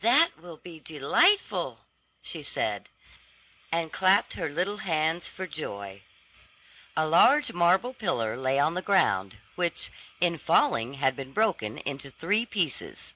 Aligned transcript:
"That 0.00 0.36
will 0.38 0.58
be 0.58 0.78
delightful," 0.78 1.86
she 2.20 2.42
said, 2.42 2.90
and 3.72 3.90
clapped 3.90 4.34
her 4.34 4.50
little 4.50 4.76
hands 4.84 5.26
for 5.30 5.46
joy. 5.46 6.02
A 6.94 7.06
large 7.06 7.50
marble 7.54 7.94
pillar 7.94 8.36
lay 8.36 8.58
on 8.58 8.74
the 8.74 8.82
ground, 8.82 9.38
which, 9.54 9.90
in 10.20 10.36
falling, 10.36 10.92
had 11.00 11.16
been 11.16 11.32
broken 11.32 11.78
into 11.78 12.10
three 12.10 12.44
pieces. 12.44 13.14